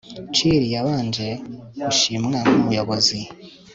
[0.35, 1.27] Chili yabanje
[1.83, 3.19] gushimwa nkumuyobozi